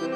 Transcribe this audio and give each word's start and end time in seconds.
A 0.00 0.06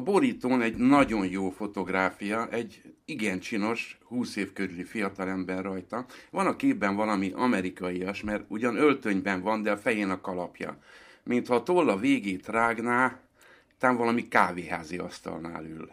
borítón 0.00 0.62
egy 0.62 0.76
nagyon 0.76 1.26
jó 1.26 1.50
fotográfia, 1.50 2.48
egy 2.50 2.82
igen 3.04 3.38
csinos, 3.38 3.98
20 4.04 4.36
év 4.36 4.52
körüli 4.52 4.84
fiatalember 4.84 5.62
rajta. 5.62 6.06
Van 6.30 6.46
a 6.46 6.56
képben 6.56 6.96
valami 6.96 7.32
amerikaias, 7.34 8.22
mert 8.22 8.44
ugyan 8.48 8.76
öltönyben 8.76 9.42
van, 9.42 9.62
de 9.62 9.70
a 9.70 9.76
fején 9.76 10.10
a 10.10 10.20
kalapja. 10.20 10.78
Mintha 11.24 11.54
a 11.54 11.62
tolla 11.62 11.96
végét 11.96 12.48
rágná, 12.48 13.20
tám 13.82 13.96
valami 13.96 14.28
kávéházi 14.28 14.98
asztalnál 14.98 15.64
ül 15.64 15.90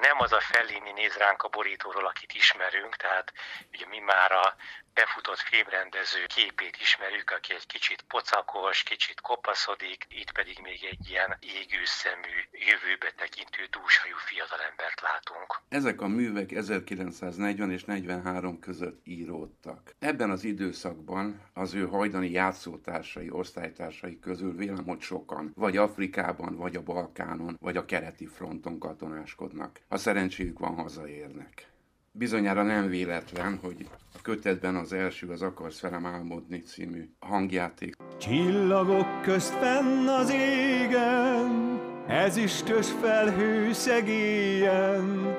nem 0.00 0.20
az 0.20 0.32
a 0.32 0.40
Fellini 0.40 0.92
néz 0.92 1.14
ránk 1.14 1.42
a 1.42 1.48
borítóról, 1.48 2.06
akit 2.06 2.32
ismerünk, 2.32 2.96
tehát 2.96 3.32
ugye 3.72 3.86
mi 3.86 3.98
már 3.98 4.32
a 4.32 4.56
befutott 4.98 5.38
filmrendező 5.38 6.22
képét 6.26 6.76
ismerjük, 6.80 7.30
aki 7.30 7.54
egy 7.54 7.66
kicsit 7.66 8.02
pocakos, 8.08 8.82
kicsit 8.82 9.20
kopaszodik, 9.20 10.06
itt 10.08 10.32
pedig 10.32 10.58
még 10.62 10.80
egy 10.90 11.08
ilyen 11.10 11.36
égő 11.40 11.82
szemű, 11.84 12.36
jövőbe 12.68 13.10
tekintő 13.16 13.62
dúshajú 13.70 14.16
fiatalembert 14.28 15.00
látunk. 15.00 15.50
Ezek 15.68 16.00
a 16.00 16.06
művek 16.06 16.50
1940 16.52 17.70
és 17.70 17.84
43 17.84 18.58
között 18.60 19.00
íródtak. 19.04 19.94
Ebben 19.98 20.30
az 20.30 20.44
időszakban 20.44 21.50
az 21.54 21.74
ő 21.74 21.86
hajdani 21.86 22.30
játszótársai, 22.30 23.30
osztálytársai 23.30 24.18
közül 24.18 24.56
vélem, 24.56 24.84
hogy 24.84 25.00
sokan 25.00 25.52
vagy 25.54 25.76
Afrikában, 25.76 26.56
vagy 26.56 26.76
a 26.76 26.82
Balkánon, 26.82 27.56
vagy 27.60 27.76
a 27.76 27.84
keleti 27.84 28.26
fronton 28.26 28.78
katonáskodnak. 28.78 29.80
A 29.88 29.96
szerencséjük 29.96 30.58
van, 30.58 30.74
hazaérnek. 30.74 31.70
Bizonyára 32.12 32.62
nem 32.62 32.88
véletlen, 32.88 33.58
hogy 33.62 33.88
a 34.14 34.18
kötetben 34.22 34.76
az 34.76 34.92
első 34.92 35.28
az 35.28 35.42
Akarsz 35.42 35.80
velem 35.80 36.06
álmodni 36.06 36.62
című 36.62 37.08
hangjáték. 37.18 37.96
Csillagok 38.18 39.22
közt 39.22 39.54
fenn 39.54 40.06
az 40.06 40.30
égen, 40.30 41.80
ezüstös 42.06 42.86
felhő 43.00 43.72
szegélyen, 43.72 45.36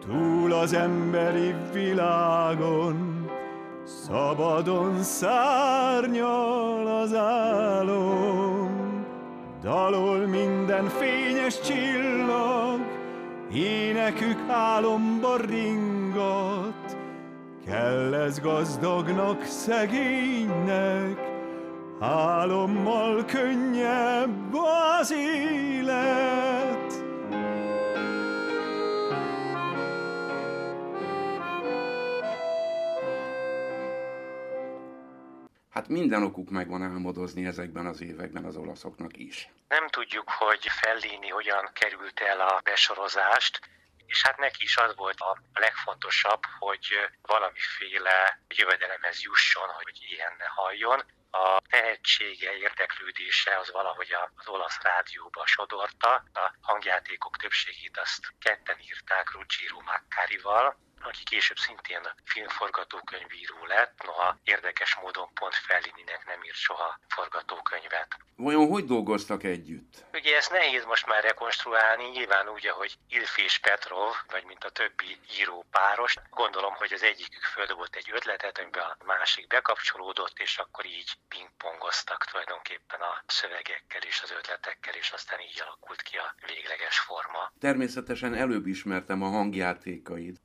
túl 0.00 0.52
az 0.52 0.72
emberi 0.72 1.54
világon, 1.72 3.26
szabadon 3.84 5.02
szárnyal 5.02 6.86
az 6.86 7.14
álom. 7.14 9.06
Dalol 9.60 10.26
minden 10.26 10.88
fényes 10.88 11.60
csillag, 11.60 12.67
énekük 13.52 14.38
álomba 14.48 15.36
ringat, 15.36 16.96
kell 17.66 18.14
ez 18.14 18.40
gazdagnak, 18.40 19.44
szegénynek, 19.44 21.18
álommal 22.00 23.24
könnyebb 23.24 24.54
az 25.00 25.12
élet. 25.12 26.57
Hát 35.78 35.88
minden 35.88 36.22
okuk 36.22 36.50
megvan 36.50 36.82
álmodozni 36.82 37.46
ezekben 37.46 37.86
az 37.86 38.00
években 38.00 38.44
az 38.44 38.56
olaszoknak 38.56 39.16
is. 39.16 39.48
Nem 39.68 39.88
tudjuk, 39.88 40.30
hogy 40.30 40.66
Fellini 40.68 41.28
hogyan 41.28 41.70
került 41.72 42.20
el 42.20 42.40
a 42.40 42.60
besorozást, 42.64 43.60
és 44.06 44.22
hát 44.22 44.38
neki 44.38 44.64
is 44.64 44.76
az 44.76 44.96
volt 44.96 45.20
a 45.20 45.38
legfontosabb, 45.54 46.42
hogy 46.58 46.86
valamiféle 47.22 48.40
jövedelemhez 48.48 49.22
jusson, 49.22 49.68
hogy 49.68 49.98
ilyen 50.08 50.32
ne 50.38 50.44
halljon. 50.44 51.02
A 51.30 51.60
tehetsége, 51.70 52.56
érdeklődése 52.56 53.58
az 53.58 53.70
valahogy 53.72 54.12
az 54.36 54.48
olasz 54.48 54.78
rádióba 54.82 55.46
sodorta. 55.46 56.14
A 56.32 56.54
hangjátékok 56.60 57.36
többségét 57.36 57.98
azt 57.98 58.22
ketten 58.38 58.76
írták 58.80 59.32
Ruggiero 59.32 59.80
Maccarival, 59.80 60.76
aki 61.02 61.22
később 61.24 61.56
szintén 61.56 62.00
filmforgatókönyvíró 62.24 63.66
lett, 63.66 64.02
noha 64.04 64.36
érdekes 64.44 64.94
módon 65.02 65.28
pont 65.34 65.54
Fellininek 65.54 66.26
nem 66.26 66.44
írt 66.44 66.54
soha 66.56 66.98
forgatókönyvet. 67.08 68.16
Vajon 68.36 68.68
hogy 68.68 68.84
dolgoztak 68.84 69.42
együtt? 69.42 70.04
Ugye 70.12 70.36
ezt 70.36 70.50
nehéz 70.50 70.84
most 70.84 71.06
már 71.06 71.22
rekonstruálni, 71.22 72.04
nyilván 72.04 72.48
úgy, 72.48 72.66
ahogy 72.66 72.98
Ilf 73.08 73.38
és 73.38 73.58
Petrov, 73.58 74.14
vagy 74.30 74.44
mint 74.44 74.64
a 74.64 74.70
többi 74.70 75.18
író 75.38 75.66
páros. 75.70 76.14
Gondolom, 76.30 76.74
hogy 76.74 76.92
az 76.92 77.02
egyikük 77.02 77.42
földobott 77.42 77.94
egy 77.94 78.10
ötletet, 78.12 78.58
amiben 78.58 78.82
a 78.82 79.04
másik 79.04 79.46
bekapcsolódott, 79.46 80.38
és 80.38 80.58
akkor 80.58 80.84
így 80.86 81.10
pingpongoztak 81.28 82.24
tulajdonképpen 82.24 83.00
a 83.00 83.22
szövegekkel 83.26 84.02
és 84.02 84.20
az 84.22 84.30
ötletekkel, 84.30 84.94
és 84.94 85.10
aztán 85.10 85.40
így 85.40 85.60
alakult 85.64 86.02
ki 86.02 86.16
a 86.16 86.34
végleges 86.46 86.98
forma. 86.98 87.52
Természetesen 87.60 88.34
előbb 88.34 88.66
ismertem 88.66 89.22
a 89.22 89.28
hangjátékaid, 89.28 90.36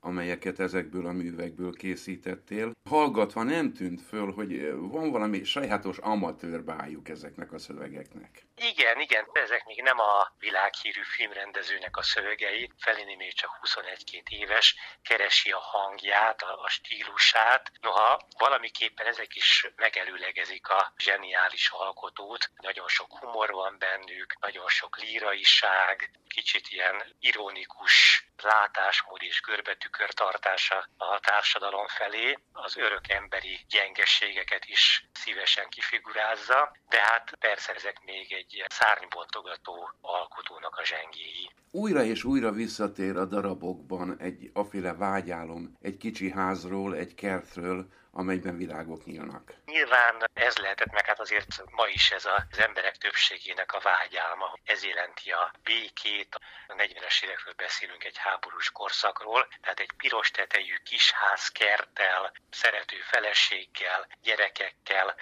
amelyeket 0.44 0.60
ezekből 0.60 1.06
a 1.06 1.12
művekből 1.12 1.72
készítettél. 1.76 2.72
Hallgatva 2.88 3.42
nem 3.42 3.72
tűnt 3.72 4.00
föl, 4.08 4.32
hogy 4.32 4.72
van 4.76 5.10
valami 5.10 5.44
sajátos 5.44 5.98
amatőrbájuk 5.98 7.08
ezeknek 7.08 7.52
a 7.52 7.58
szövegeknek. 7.58 8.46
Igen, 8.56 9.00
igen, 9.00 9.24
ezek 9.32 9.64
még 9.66 9.82
nem 9.82 9.98
a 9.98 10.32
világhírű 10.38 11.02
filmrendezőnek 11.02 11.96
a 11.96 12.02
szövegei. 12.02 12.70
Felini 12.78 13.14
még 13.14 13.32
csak 13.34 13.50
21-2 13.62 14.28
éves, 14.28 14.76
keresi 15.02 15.50
a 15.50 15.58
hangját, 15.58 16.42
a, 16.42 16.62
a 16.62 16.68
stílusát. 16.68 17.72
Noha 17.80 18.26
valamiképpen 18.38 19.06
ezek 19.06 19.34
is 19.34 19.72
megelőlegezik 19.76 20.68
a 20.68 20.92
zseniális 20.96 21.70
alkotót. 21.70 22.50
Nagyon 22.56 22.88
sok 22.88 23.18
humor 23.18 23.50
van 23.50 23.76
bennük, 23.78 24.36
nagyon 24.40 24.68
sok 24.68 24.98
líraiság, 24.98 26.10
kicsit 26.28 26.68
ilyen 26.68 27.02
ironikus 27.20 28.24
látásmód 28.42 29.22
és 29.22 29.40
görbetükör 29.40 30.14
tartása 30.34 30.88
a 30.96 31.20
társadalom 31.20 31.86
felé, 31.86 32.38
az 32.52 32.76
örök 32.76 33.08
emberi 33.08 33.60
gyengeségeket 33.68 34.64
is 34.66 35.08
szívesen 35.12 35.68
kifigurázza, 35.68 36.76
de 36.88 37.00
hát 37.00 37.36
persze 37.38 37.72
ezek 37.74 38.00
még 38.04 38.32
egy 38.32 38.64
szárnybontogató 38.68 39.90
alkotónak 40.00 40.76
a 40.76 40.84
zsengéi. 40.84 41.50
Újra 41.70 42.02
és 42.02 42.24
újra 42.24 42.50
visszatér 42.50 43.16
a 43.16 43.24
darabokban 43.24 44.16
egy 44.20 44.50
aféle 44.52 44.94
vágyálom, 44.94 45.76
egy 45.80 45.96
kicsi 45.96 46.30
házról, 46.30 46.96
egy 46.96 47.14
kertről, 47.14 47.86
amelyben 48.14 48.56
világok 48.56 49.04
nyílnak. 49.04 49.54
Nyilván 49.64 50.14
ez 50.32 50.56
lehetett, 50.56 50.92
meg 50.92 51.06
hát 51.06 51.20
azért 51.20 51.62
ma 51.70 51.86
is 51.86 52.10
ez 52.10 52.24
az 52.24 52.58
emberek 52.58 52.96
többségének 52.96 53.72
a 53.72 53.80
vágyálma. 53.80 54.58
Ez 54.64 54.84
jelenti 54.84 55.30
a 55.30 55.52
békét. 55.62 56.38
A 56.66 56.74
40-es 56.74 57.24
évekről 57.24 57.54
beszélünk 57.56 58.04
egy 58.04 58.16
háborús 58.16 58.70
korszakról, 58.70 59.48
tehát 59.60 59.80
egy 59.80 59.92
piros 59.96 60.30
tetejű 60.30 60.74
kisház 60.84 61.48
kerttel, 61.48 62.32
szerető 62.50 62.96
feleséggel, 63.12 64.06
gyerekekkel, 64.22 65.14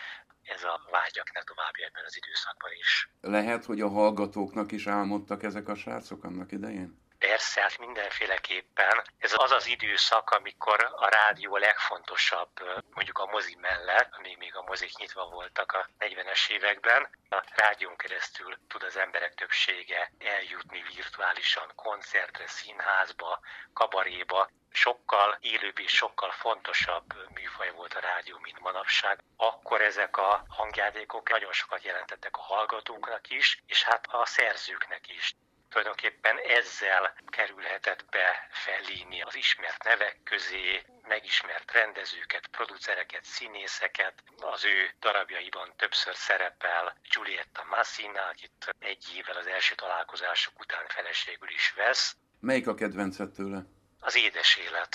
ez 0.42 0.64
a 0.64 0.81
vágyak 0.91 1.32
ne 1.34 1.42
további 1.42 1.82
ebben 1.82 2.04
az 2.06 2.16
időszakban 2.16 2.70
is. 2.78 3.10
Lehet, 3.20 3.64
hogy 3.64 3.81
a 3.81 3.88
hallgatóknak 3.88 4.72
is 4.72 4.86
álmodtak 4.86 5.42
ezek 5.42 5.69
a 5.69 5.75
srácok 5.75 6.25
annak 6.25 6.52
idején? 6.52 7.01
Persze, 7.28 7.60
hát 7.60 7.78
mindenféleképpen. 7.78 9.02
Ez 9.19 9.32
az 9.36 9.50
az 9.50 9.66
időszak, 9.66 10.30
amikor 10.30 10.90
a 10.96 11.08
rádió 11.08 11.56
legfontosabb, 11.56 12.82
mondjuk 12.94 13.19
a 13.19 13.26
mozi 13.26 13.56
mellett, 13.60 14.14
amíg 14.14 14.36
még 14.38 14.56
a 14.56 14.62
mozik 14.62 14.96
nyitva 14.96 15.24
voltak 15.24 15.72
a 15.72 15.88
40-es 15.98 16.50
években. 16.50 17.08
A 17.30 17.44
rádión 17.54 17.96
keresztül 17.96 18.58
tud 18.69 18.82
az 18.82 18.96
emberek 18.96 19.34
többsége 19.34 20.12
eljutni 20.19 20.84
virtuálisan 20.94 21.72
koncertre, 21.74 22.46
színházba, 22.46 23.40
kabaréba. 23.72 24.50
Sokkal 24.72 25.38
élőbb 25.40 25.78
és 25.78 25.92
sokkal 25.92 26.30
fontosabb 26.30 27.32
műfaj 27.34 27.70
volt 27.70 27.94
a 27.94 28.00
rádió, 28.00 28.38
mint 28.38 28.60
manapság. 28.60 29.19
Akkor 29.36 29.80
ezek 29.80 30.16
a 30.16 30.44
hangjátékok 30.48 31.28
nagyon 31.28 31.52
sokat 31.52 31.84
jelentettek 31.84 32.36
a 32.36 32.42
hallgatóknak 32.42 33.30
is, 33.30 33.62
és 33.66 33.82
hát 33.82 34.06
a 34.10 34.26
szerzőknek 34.26 35.08
is 35.08 35.34
tulajdonképpen 35.72 36.36
ezzel 36.58 37.04
kerülhetett 37.36 38.02
be 38.10 38.26
Fellini 38.62 39.20
az 39.28 39.36
ismert 39.44 39.82
nevek 39.84 40.16
közé, 40.32 40.82
megismert 41.08 41.72
rendezőket, 41.72 42.46
producereket, 42.56 43.24
színészeket. 43.24 44.14
Az 44.54 44.64
ő 44.64 44.78
darabjaiban 45.00 45.69
többször 45.76 46.14
szerepel 46.14 46.84
Giulietta 47.12 47.64
Massina, 47.74 48.22
akit 48.32 48.74
egy 48.78 49.04
évvel 49.19 49.36
az 49.42 49.46
első 49.46 49.74
találkozások 49.74 50.54
után 50.64 50.86
feleségül 50.96 51.50
is 51.58 51.72
vesz. 51.76 52.16
Melyik 52.40 52.66
a 52.66 52.74
kedvencet 52.74 53.30
tőle? 53.38 53.60
Az 54.00 54.16
édes 54.16 54.56
élet. 54.66 54.94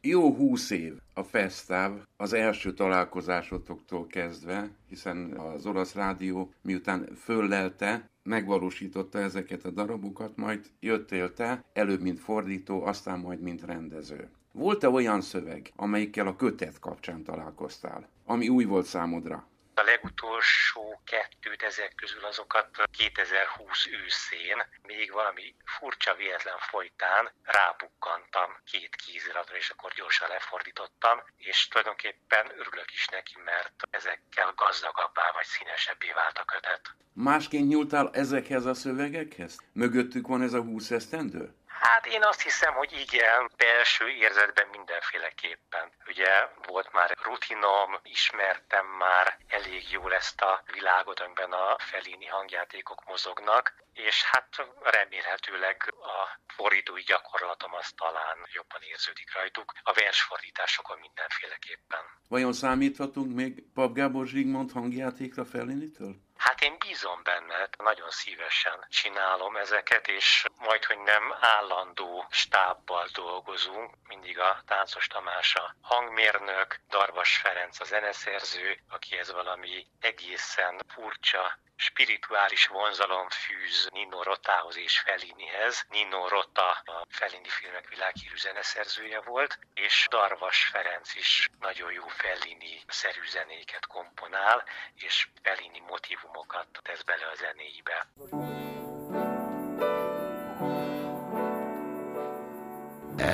Jó 0.00 0.34
húsz 0.34 0.70
év 0.70 0.94
a 1.14 1.22
fesztáv 1.22 1.92
az 2.16 2.32
első 2.32 2.72
találkozásotoktól 2.72 4.06
kezdve, 4.06 4.68
hiszen 4.88 5.18
az 5.38 5.66
olasz 5.66 5.94
rádió 5.94 6.54
miután 6.62 7.16
föllelte, 7.24 8.10
megvalósította 8.26 9.18
ezeket 9.18 9.64
a 9.64 9.70
darabokat, 9.70 10.36
majd 10.36 10.66
jöttél 10.80 11.32
te, 11.32 11.64
előbb 11.72 12.00
mint 12.00 12.20
fordító, 12.20 12.84
aztán 12.84 13.18
majd 13.18 13.40
mint 13.40 13.64
rendező. 13.64 14.28
Volt-e 14.52 14.88
olyan 14.88 15.20
szöveg, 15.20 15.72
amelyikkel 15.76 16.26
a 16.26 16.36
kötet 16.36 16.78
kapcsán 16.78 17.22
találkoztál, 17.22 18.08
ami 18.24 18.48
új 18.48 18.64
volt 18.64 18.86
számodra? 18.86 19.46
A 19.80 19.82
legutolsó 19.82 21.00
kettőt 21.04 21.62
ezek 21.62 21.92
közül 21.94 22.24
azokat 22.24 22.68
2020 22.90 23.86
őszén, 23.86 24.58
még 24.82 25.12
valami 25.12 25.54
furcsa 25.64 26.14
véletlen 26.14 26.58
folytán 26.58 27.30
rábukkantam 27.42 28.50
két 28.64 28.96
kéziratra, 28.96 29.56
és 29.56 29.68
akkor 29.70 29.92
gyorsan 29.96 30.28
lefordítottam, 30.28 31.18
és 31.36 31.68
tulajdonképpen 31.68 32.46
örülök 32.60 32.92
is 32.92 33.06
neki, 33.06 33.36
mert 33.44 33.74
ezekkel 33.90 34.52
gazdagabbá 34.56 35.30
vagy 35.34 35.44
színesebbé 35.44 36.10
vált 36.12 36.38
a 36.38 36.44
kötet. 36.44 36.94
Másként 37.12 37.68
nyúltál 37.68 38.10
ezekhez 38.12 38.64
a 38.66 38.74
szövegekhez? 38.74 39.58
Mögöttük 39.72 40.26
van 40.26 40.42
ez 40.42 40.52
a 40.52 40.60
20 40.60 40.90
esztendő? 40.90 41.54
Hát 41.88 42.06
én 42.06 42.22
azt 42.24 42.42
hiszem, 42.42 42.74
hogy 42.74 42.92
igen, 42.92 43.50
belső 43.56 44.08
érzetben 44.08 44.68
mindenféleképpen. 44.76 45.92
Ugye 46.06 46.30
volt 46.66 46.92
már 46.92 47.16
rutinom, 47.22 47.90
ismertem 48.02 48.86
már 48.86 49.38
elég 49.48 49.90
jól 49.90 50.14
ezt 50.14 50.40
a 50.40 50.62
világot, 50.72 51.20
amiben 51.20 51.52
a 51.52 51.76
felini 51.78 52.26
hangjátékok 52.26 53.04
mozognak, 53.06 53.74
és 53.92 54.24
hát 54.24 54.48
remélhetőleg 54.82 55.94
a 56.14 56.38
fordítói 56.46 57.02
gyakorlatom 57.02 57.74
az 57.74 57.88
talán 57.96 58.38
jobban 58.52 58.82
érződik 58.92 59.34
rajtuk, 59.34 59.72
a 59.82 59.92
versfordításokon 59.92 60.98
mindenféleképpen. 60.98 62.04
Vajon 62.28 62.52
számíthatunk 62.52 63.34
még 63.34 63.72
Pap 63.74 63.94
Gábor 63.94 64.26
Zsigmond 64.26 64.72
hangjátékra 64.72 65.44
Fellinitől? 65.44 66.14
Hát 66.36 66.62
én 66.62 66.76
bízom 66.78 67.22
benne, 67.22 67.68
nagyon 67.78 68.10
szívesen 68.10 68.86
csinálom 68.88 69.56
ezeket, 69.56 70.08
és 70.08 70.44
majd, 70.58 70.84
hogy 70.84 70.98
nem 70.98 71.34
állandó 71.40 72.26
stábbal 72.30 73.08
dolgozunk, 73.12 73.94
mindig 74.08 74.38
a 74.38 74.62
Táncos 74.66 75.06
Tamás 75.06 75.54
a 75.54 75.74
hangmérnök, 75.80 76.80
Darvas 76.88 77.36
Ferenc 77.36 77.80
a 77.80 77.84
zeneszerző, 77.84 78.78
akihez 78.88 79.32
valami 79.32 79.86
egészen 80.00 80.80
furcsa 80.88 81.58
spirituális 81.76 82.66
vonzalom 82.66 83.28
fűz 83.28 83.88
Nino 83.92 84.22
Rotához 84.22 84.76
és 84.76 84.98
Fellinihez. 84.98 85.86
Nino 85.88 86.28
Rota 86.28 86.70
a 86.70 87.06
Fellini 87.08 87.48
filmek 87.48 87.88
világhírű 87.88 88.36
zeneszerzője 88.36 89.20
volt, 89.20 89.58
és 89.74 90.06
Darvas 90.10 90.64
Ferenc 90.64 91.14
is 91.14 91.48
nagyon 91.60 91.92
jó 91.92 92.06
Fellini 92.06 92.80
szerű 92.86 93.26
zenéket 93.26 93.86
komponál, 93.86 94.64
és 94.94 95.28
Fellini 95.42 95.80
motivumokat 96.26 96.66
tesz 96.82 97.02
bele 97.02 97.26
a 97.32 97.36
zenéibe. 97.40 97.98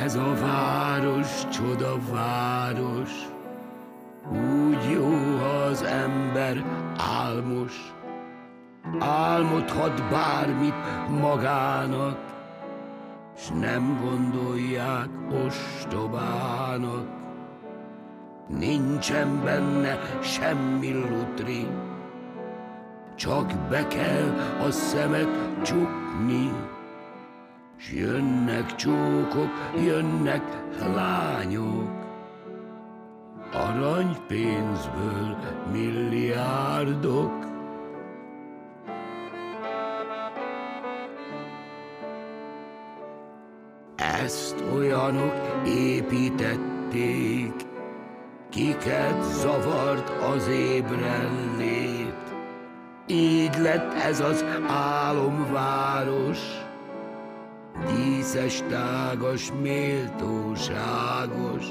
Ez 0.04 0.14
a 0.14 0.34
város, 0.34 1.48
csoda 1.48 1.96
város, 2.10 3.10
úgy 4.30 4.90
jó, 4.90 5.38
az 5.38 5.82
ember 5.82 6.64
álmos, 6.98 7.94
álmodhat 8.98 10.10
bármit 10.10 11.08
magának, 11.08 12.18
s 13.36 13.48
nem 13.48 14.00
gondolják 14.00 15.08
ostobának. 15.46 17.20
Nincsen 18.48 19.44
benne 19.44 19.98
semmi 20.22 20.92
lutri, 20.92 21.66
csak 23.22 23.52
be 23.68 23.86
kell 23.86 24.56
a 24.66 24.70
szemet 24.70 25.28
csukni. 25.64 26.52
S 27.76 27.92
jönnek 27.92 28.74
csókok, 28.74 29.50
jönnek 29.84 30.42
lányok, 30.94 31.90
aranypénzből 33.52 35.36
milliárdok. 35.72 37.46
Ezt 43.96 44.64
olyanok 44.74 45.34
építették, 45.66 47.54
kiket 48.50 49.22
zavart 49.22 50.08
az 50.08 50.48
ébrenlét. 50.48 51.81
Így 53.06 53.58
lett 53.58 53.94
ez 53.94 54.20
az 54.20 54.44
álomváros, 54.68 56.38
díszes, 57.86 58.62
tágas, 58.68 59.52
méltóságos, 59.62 61.66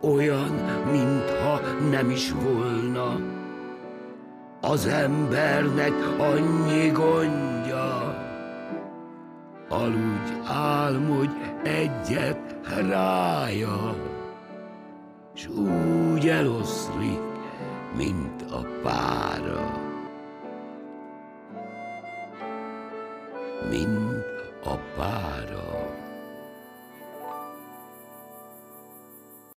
olyan, 0.00 0.52
mintha 0.90 1.60
nem 1.90 2.10
is 2.10 2.32
volna 2.32 3.16
az 4.60 4.86
embernek 4.86 5.92
annyi 6.18 6.88
gondja. 6.88 8.22
Aludj, 9.68 10.32
álmodj 10.46 11.32
egyet 11.62 12.56
rája, 12.88 13.96
s 15.34 15.46
úgy 15.46 16.28
eloszlik, 16.28 17.20
mint 17.96 18.42
a 18.50 18.66
pára. 18.82 19.92
Mint 23.62 24.24
a 24.64 24.78
pára. 24.96 25.83